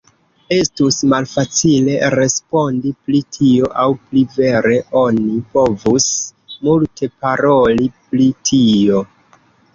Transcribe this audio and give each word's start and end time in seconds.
Estus 0.55 0.95
malfacile 1.09 1.97
respondi 2.13 2.93
pri 3.09 3.21
tio, 3.37 3.69
aŭ 3.83 3.85
pli 4.07 4.23
vere 4.39 4.79
oni 5.03 5.37
povus 5.59 6.09
multe 6.65 7.13
paroli 7.27 7.87
pri 8.01 8.27
tio. 8.51 9.05